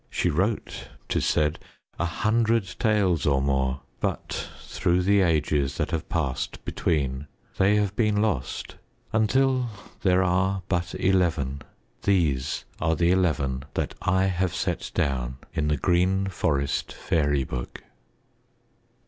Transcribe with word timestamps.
She 0.09 0.31
wrote, 0.31 0.87
't 1.09 1.19
is 1.19 1.27
said, 1.27 1.59
a 1.99 2.05
hundred 2.05 2.67
tales 2.79 3.27
or 3.27 3.39
more 3.39 3.81
but 3.99 4.49
through 4.61 5.03
the 5.03 5.21
ages 5.21 5.77
that 5.77 5.91
have 5.91 6.09
passed 6.09 6.65
between 6.65 7.27
they 7.59 7.75
have 7.75 7.95
been 7.95 8.19
lost, 8.19 8.77
until 9.13 9.69
there 10.01 10.23
are 10.23 10.63
but 10.67 10.95
eleven; 10.95 11.61
these 12.01 12.65
are 12.79 12.95
the 12.95 13.11
eleven 13.11 13.61
that 13.75 13.93
I 14.01 14.23
have 14.25 14.55
set 14.55 14.89
down 14.95 15.37
in 15.53 15.67
The 15.67 15.77
Green 15.77 16.25
Forest 16.29 16.91
Fairy 16.93 17.43
Book. 17.43 17.83